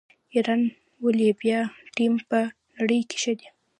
[0.03, 0.03] د
[0.35, 0.61] ایران
[1.03, 1.63] والیبال
[1.95, 2.39] ټیم په
[2.77, 3.47] نړۍ کې ښه دی.